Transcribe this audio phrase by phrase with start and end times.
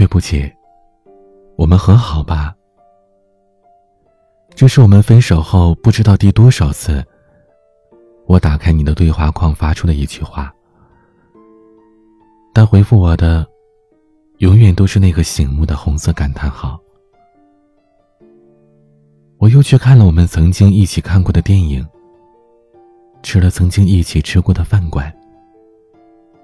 [0.00, 0.50] 对不起，
[1.56, 2.54] 我们和好吧。
[4.54, 7.04] 这是我们分手后不知道第多少次，
[8.24, 10.50] 我打开你的对话框发出的一句话，
[12.54, 13.46] 但回复我的，
[14.38, 16.80] 永远都是那个醒目的红色感叹号。
[19.36, 21.86] 我又去看了我们曾经一起看过的电影，
[23.22, 25.14] 吃了曾经一起吃过的饭馆，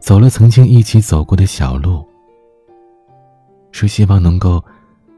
[0.00, 2.04] 走了曾经一起走过的小路，
[3.76, 4.64] 是希望能够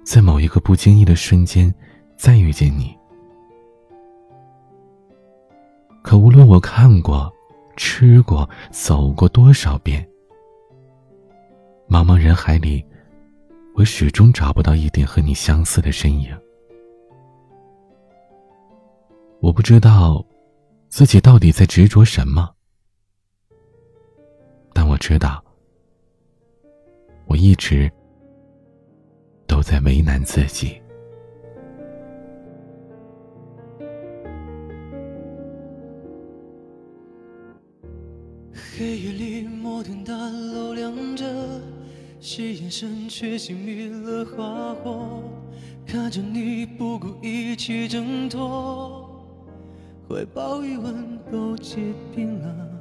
[0.02, 1.72] 在某一个不经意的瞬间
[2.16, 2.96] 再遇见你。
[6.02, 7.30] 可无论我看过、
[7.76, 10.08] 吃过、走过多少遍，
[11.86, 12.82] 茫茫人海里，
[13.74, 16.34] 我始终找不到一点和你相似的身影。
[19.40, 20.24] 我不知道
[20.88, 22.48] 自己到底在执着什么，
[24.72, 25.44] 但我知道，
[27.26, 27.92] 我一直
[29.46, 30.80] 都在为难自己。
[38.78, 41.24] 黑夜里，摩天大楼亮着，
[42.20, 45.22] 吸眼神却熄灭了花火，
[45.86, 49.08] 看着你不顾一切挣脱。
[50.06, 51.76] 怀抱余温都结
[52.14, 52.75] 冰了，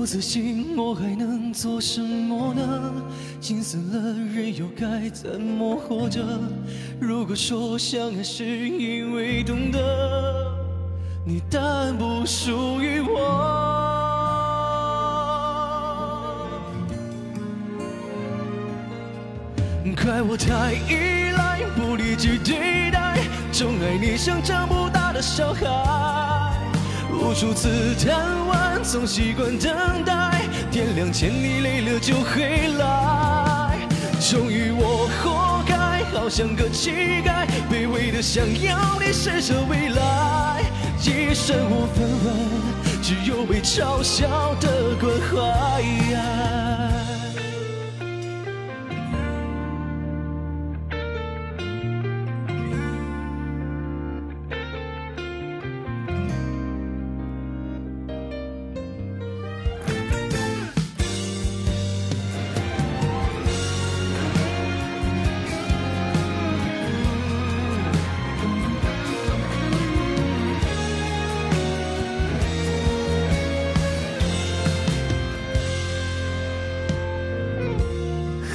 [0.00, 2.90] 不自信我还能做什么呢？
[3.38, 6.24] 心死了人又该怎么活着？
[6.98, 9.78] 如果说相爱是因为懂得，
[11.22, 13.20] 你但不属于我，
[20.02, 23.18] 怪我太依赖，不理智对待。
[23.52, 26.56] 宠爱你像长不大的小孩，
[27.12, 28.48] 无数次贪
[28.82, 30.42] 总习惯等待。
[30.70, 33.76] 天亮前你累了就回来，
[34.20, 36.90] 终于我活该，好像个乞
[37.24, 40.62] 丐，卑微的想要你施舍未来。
[41.02, 42.34] 一身无分文，
[43.02, 46.99] 只有被嘲笑的关怀。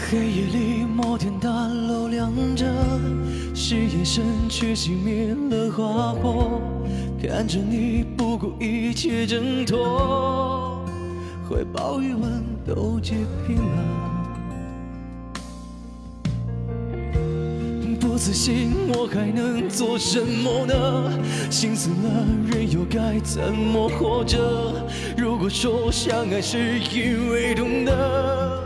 [0.07, 2.63] 黑夜里，摩天大楼亮着，
[3.55, 6.61] 是眼神却熄灭了花火。
[7.19, 10.85] 看着你不顾一切挣脱，
[11.49, 13.15] 怀抱余温都结
[13.47, 13.83] 冰了。
[17.99, 21.19] 不自信我还能做什么呢？
[21.49, 24.85] 心死了人又该怎么活着？
[25.17, 28.64] 如果说相爱是因为懂得。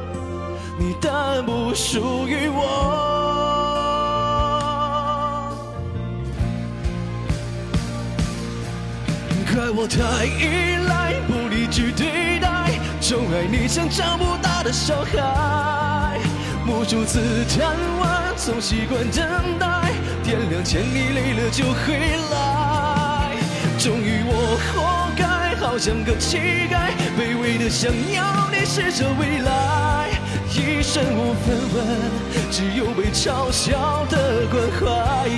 [0.79, 2.63] 你但不属于我，
[9.53, 16.17] 怪我太依赖，不理智对待，宠爱你像长不大的小孩，
[16.65, 17.19] 无数次
[17.49, 19.91] 贪玩，总习惯等待，
[20.23, 23.35] 天亮前你累了就回来，
[23.77, 26.37] 终于我活该，好像个乞
[26.71, 30.07] 丐，卑微的想要你施舍未来。
[30.51, 31.85] 一身无分文，
[32.49, 35.29] 只有被嘲笑的关怀。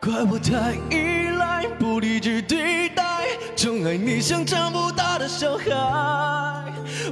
[0.00, 6.61] 怪我太依赖，不理智对待，宠爱你像长不大的小孩。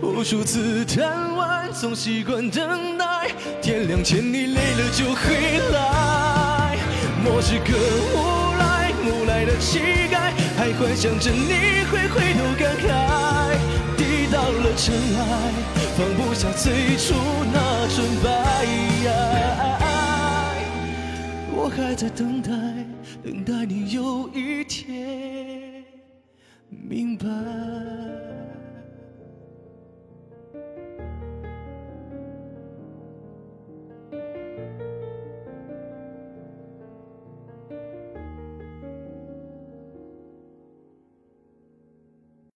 [0.02, 3.30] 无数次贪玩，总习惯等待。
[3.62, 6.76] 天亮前你累了就回来。
[7.22, 7.76] 莫是个
[8.14, 8.16] 无
[8.58, 9.78] 赖，无赖的乞
[10.10, 12.88] 丐，还幻想着你会回头感慨。
[13.96, 15.20] 滴到了尘埃，
[15.96, 17.14] 放不下最初
[17.52, 18.28] 那纯白。
[21.52, 22.50] 我还在等待，
[23.22, 25.84] 等待你有一天
[26.68, 27.26] 明白。